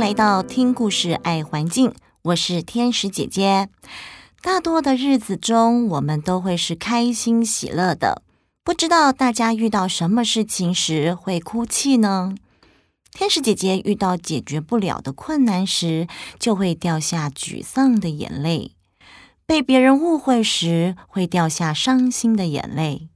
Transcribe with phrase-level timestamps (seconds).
[0.00, 1.92] 来到听故事爱环境，
[2.22, 3.68] 我是天使姐姐。
[4.40, 8.22] 大多的日子中，我们都会是开心喜乐的。
[8.64, 12.34] 不知道大家遇到什么事情时会哭泣呢？
[13.12, 18.72] 天使姐姐遇到解决不了的困难时，就会掉下沮丧的眼泪；
[19.44, 23.10] 被别人误会时，会掉下伤心的眼泪；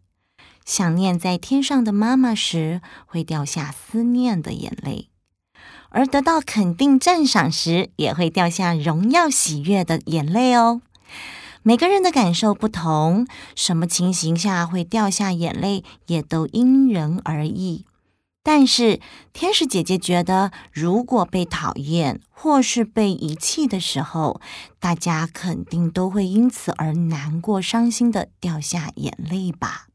[0.66, 5.08] 想念在天上的妈妈时，会掉下思念的眼泪；
[5.94, 10.82] 而得到肯定赞赏时，也会掉下荣耀喜悦的眼泪哦。
[11.62, 17.84] 每个人的感受不同，什么情形下会掉下眼泪，也都因人而异。
[18.42, 19.00] 但是，
[19.32, 24.40] 天使姐姐觉得，如果被讨厌或是被遗弃的时候，
[24.80, 29.86] 大家肯定都会因此而难过、伤心的掉下眼泪吧。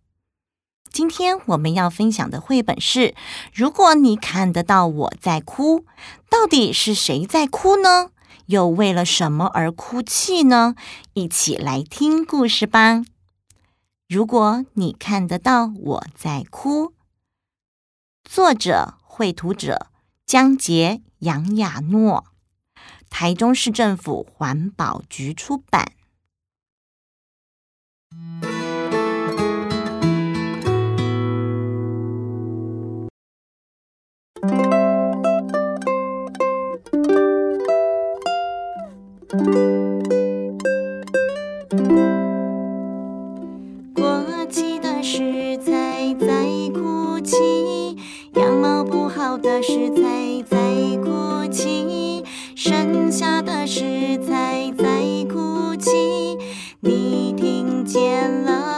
[0.92, 3.16] 今天我们要分享的绘本是：
[3.54, 5.86] 如果你看得到我在哭，
[6.30, 8.12] 到底是谁在哭呢？
[8.48, 10.76] 又为了什么而哭泣呢？
[11.14, 13.04] 一起来听故事吧。
[14.08, 16.94] 如果你看得到我在哭，
[18.24, 19.88] 作者、绘图者
[20.26, 22.26] 江杰、杨雅诺，
[23.10, 25.92] 台中市政府环保局出版。
[39.30, 39.38] 过
[44.50, 47.36] 期的食材在哭泣，
[48.34, 50.58] 养猫不好的食材在
[51.04, 52.24] 哭泣，
[52.56, 55.92] 剩下的食材在哭泣，
[56.80, 58.69] 你听见了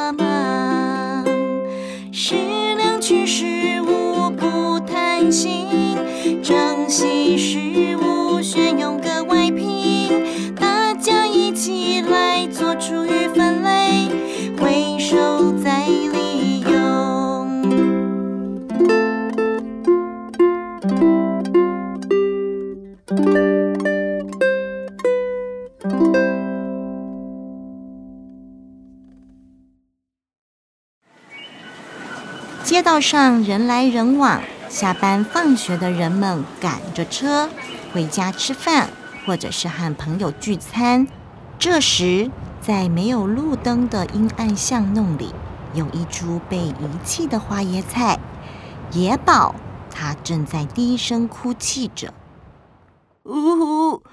[33.02, 37.50] 上人来人往，下班放学的人们赶着车
[37.92, 38.90] 回家吃饭，
[39.26, 41.08] 或者是和朋友聚餐。
[41.58, 42.30] 这时，
[42.62, 45.34] 在没有路灯的阴暗巷弄里，
[45.74, 48.20] 有一株被遗弃的花椰菜。
[48.92, 49.56] 野宝，
[49.90, 52.14] 它正在低声哭泣着。
[53.24, 54.04] 呜呼，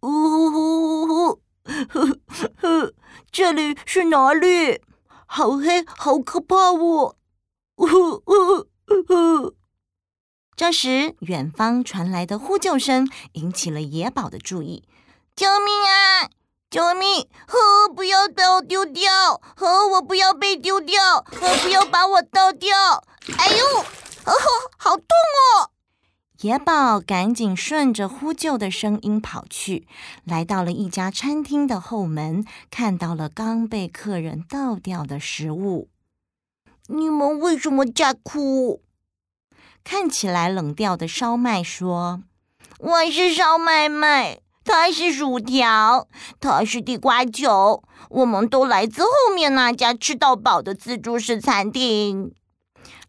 [0.00, 1.40] 呜呼呼，
[1.88, 2.18] 呵
[2.62, 2.92] 呵，
[3.30, 4.80] 这里是哪里？
[5.26, 7.14] 好黑，好可怕哦！
[7.78, 9.54] 呜呼呜呼。
[10.56, 14.82] 这时，远方传来的呼救声引起了野宝的注意。
[15.36, 16.30] 救命啊！
[16.68, 17.28] 救命！
[17.46, 19.40] 呵，不要把我丢掉！
[19.54, 21.24] 呵，我不要被丢掉！
[21.24, 22.76] 呵，不要把我倒掉！
[23.38, 23.64] 哎呦，
[24.24, 25.70] 呵呵，好痛哦！
[26.40, 29.86] 野宝赶紧顺着呼救的声音跑去，
[30.24, 35.88] 来到了一家餐厅的后门，看到了刚被客人倒掉的食物。
[36.90, 38.82] 你们为什么在哭？
[39.84, 42.22] 看起来冷掉的烧麦说
[42.80, 46.08] ：“我是烧麦麦。”它是薯条，
[46.40, 52.34] 它是地瓜球，我们都来自后面那家吃到饱的自助式餐厅。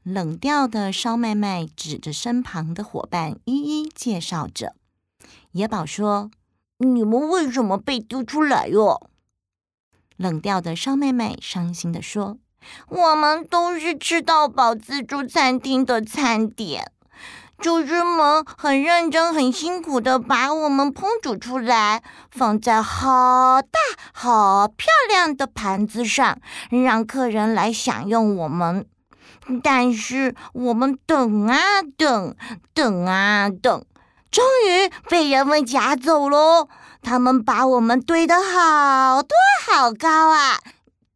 [0.04, 4.74] 冷掉的烧麦麦指着身旁的伙伴，一一介绍着。
[5.52, 6.32] 野宝说
[6.80, 9.10] ：“你们为什么被丢出来哟？”
[10.16, 12.38] 冷掉的烧麦麦伤心地说
[12.90, 16.92] ：“我们都是吃到饱自助餐厅的餐点。”
[17.62, 22.02] 厨师们很认真、很辛苦的把我们烹煮出来，
[22.32, 23.80] 放在好大、
[24.14, 26.40] 好漂亮的盘子上，
[26.70, 28.86] 让客人来享用我们。
[29.62, 31.58] 但是我们等啊
[31.98, 32.34] 等，
[32.74, 33.84] 等啊等，
[34.32, 36.70] 终于被人们夹走喽。
[37.02, 39.36] 他们把我们堆得好多
[39.66, 40.60] 好高啊！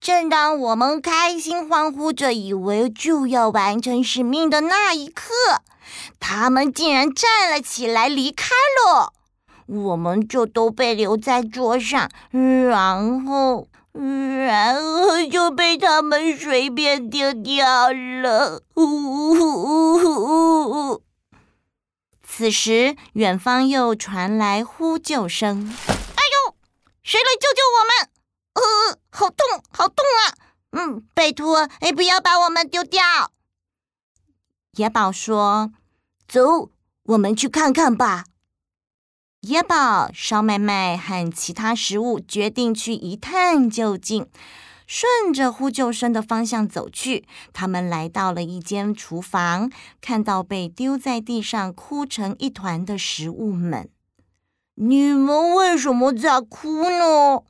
[0.03, 5.33] 正当我们开心欢呼着，以为就要完成使命的那一刻，
[6.19, 8.49] 他们竟然站了起来离开
[8.85, 9.13] 了，
[9.65, 18.61] 我们就都被留在桌上，然后，然后就被他们随便丢掉了。
[18.75, 21.01] 呜呜呜呜呜！
[22.27, 26.55] 此时，远方又传来呼救声：“哎呦，
[27.01, 28.12] 谁来救救我们？
[28.53, 28.61] 呃，
[29.09, 30.35] 好痛，好痛啊！
[30.71, 33.01] 嗯，拜托，哎，不要把我们丢掉。”
[34.77, 35.71] 野宝说。
[36.25, 36.71] 走，
[37.03, 38.25] 我们去看看吧。
[39.41, 44.27] 野宝、烧麦麦和其他食物决定去一探究竟，
[44.87, 47.27] 顺着呼救声的方向走去。
[47.51, 49.69] 他们来到了一间厨房，
[50.01, 53.89] 看到被丢在地上哭成一团的食物们。
[54.75, 57.43] 你们为什么在哭呢？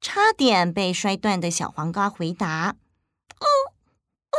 [0.00, 2.76] 差点被摔断的小黄瓜回答
[3.38, 3.46] ：“哦
[4.30, 4.38] 哦，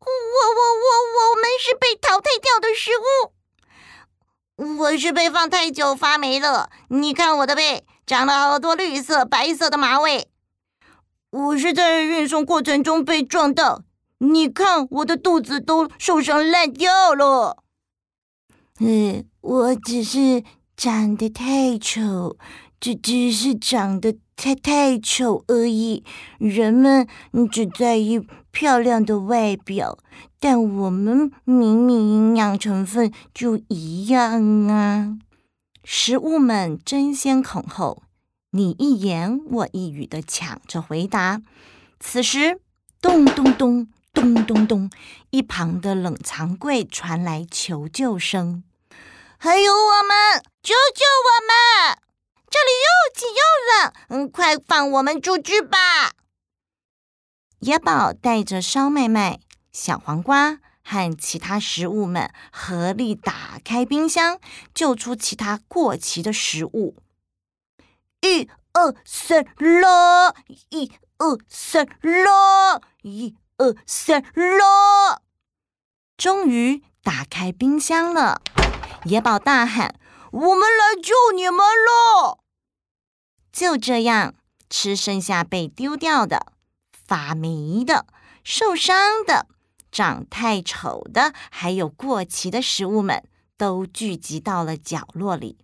[0.00, 3.32] 我我我我们是被淘汰掉的食物。”
[4.78, 10.28] 我是被放太久发霉了，你看我的背长了好多绿色、白色的麻尾。
[11.30, 13.84] 我是在运送过程中被撞到，
[14.18, 17.64] 你看我的肚子都受伤烂掉了。
[18.80, 20.44] 嗯，我只是
[20.76, 22.36] 长得太丑，
[22.78, 26.02] 只只是长得太太丑而已。
[26.38, 27.06] 人们
[27.52, 29.98] 只在意漂亮的外表。
[30.38, 35.18] 但我们明明营养成分就一样啊！
[35.84, 38.02] 食物们争先恐后，
[38.52, 41.42] 你一言我一语的抢着回答。
[41.98, 42.58] 此时，
[43.02, 44.90] 咚咚咚咚咚咚，
[45.28, 48.64] 一旁的冷藏柜传来求救声
[49.36, 52.09] ：“还有我们，救救我们！
[52.50, 55.78] 这里又挤又冷，嗯，快放我们出去吧！”
[57.60, 59.40] 野宝带着烧麦麦。
[59.72, 64.40] 小黄瓜和其他食物们合力打开冰箱，
[64.74, 66.96] 救出其他过期的食物。
[68.22, 70.34] 一二三，拉！
[70.70, 72.80] 一二三，拉！
[73.02, 75.20] 一二三，拉！
[76.16, 78.42] 终于打开冰箱了。
[79.04, 79.94] 野宝大喊
[80.32, 82.39] ：“我们来救你们了！”
[83.52, 84.34] 就这样，
[84.68, 86.52] 吃剩下被丢掉的、
[86.92, 88.06] 发霉的、
[88.42, 89.46] 受伤的。
[89.92, 93.24] 长太丑的，还有过期的食物们，
[93.56, 95.58] 都聚集到了角落里。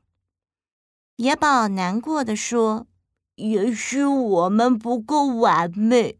[1.14, 2.88] 野宝难过地说
[3.36, 6.18] ：“也许我们不够完美，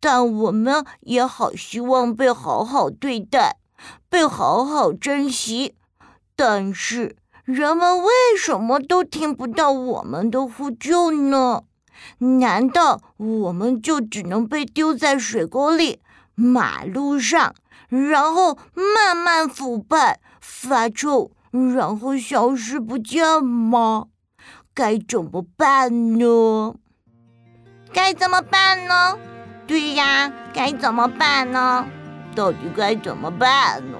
[0.00, 3.58] 但我们也好希望被好好对待，
[4.08, 5.76] 被好好珍惜。
[6.34, 11.62] 但是，人们为什么都听不到我们的呼救呢？
[12.18, 16.00] 难道我们就只能被丢在水沟里？”
[16.34, 17.54] 马路上，
[17.88, 24.06] 然后慢慢腐败、发臭，然后消失不见吗？
[24.72, 26.74] 该怎么办呢？
[27.92, 29.18] 该怎么办呢？
[29.66, 31.86] 对呀，该怎么办呢？
[32.34, 33.98] 到底该怎么办呢？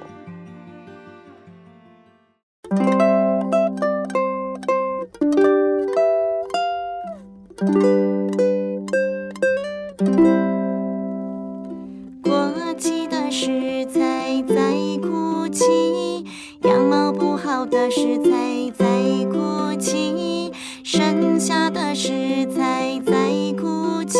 [18.77, 18.85] 在
[19.31, 20.51] 哭泣，
[20.83, 23.13] 剩下的食材在
[23.59, 24.19] 哭泣，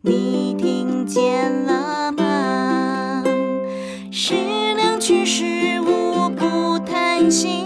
[0.00, 3.22] 你听见了吗？
[4.10, 4.34] 食
[4.74, 5.44] 粮区食
[5.80, 7.65] 物不贪心，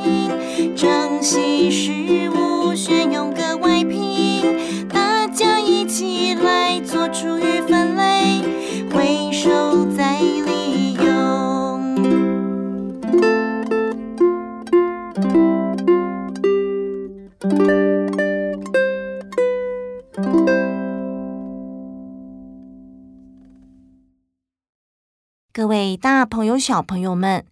[25.52, 27.44] 各位大朋友、小朋友们，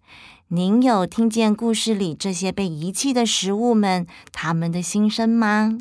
[0.47, 5.77] 您有听见故事里这些被遗弃的食物们他们的心声吗？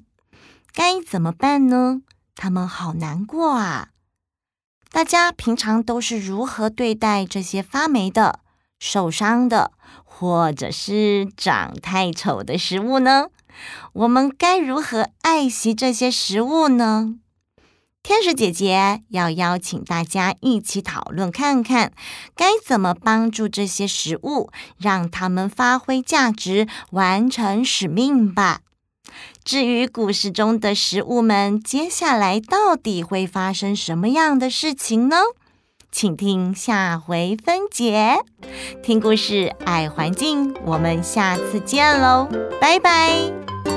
[0.74, 2.01] 该怎么办呢？
[2.36, 3.89] 他们好难过啊！
[4.91, 8.39] 大家平常都是如何对待这些发霉的、
[8.79, 9.71] 受伤的，
[10.03, 13.27] 或者是长太丑的食物呢？
[13.93, 17.19] 我们该如何爱惜这些食物呢？
[18.08, 21.92] 天使姐姐要邀请大家一起讨论，看看
[22.38, 28.62] 该怎么帮助这些食物，让它们发挥价值，完成使命吧。
[29.44, 35.18] 至于故事中的食物们，接下来到底会发生什么样的事情呢？
[35.92, 38.20] 请听下回分解。
[38.82, 42.30] 听故事，爱环境，我们下次见喽，
[42.62, 43.76] 拜拜。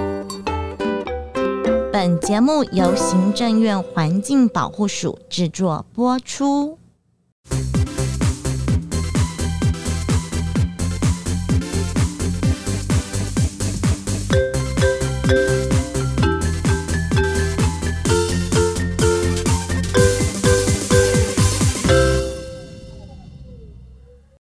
[1.93, 6.79] 本节目由行政院环境保护署制作播出。